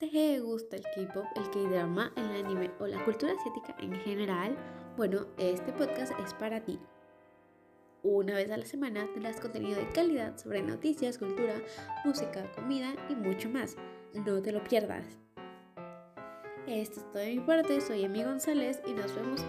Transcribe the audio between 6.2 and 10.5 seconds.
es para ti. Una vez a la semana tendrás contenido de calidad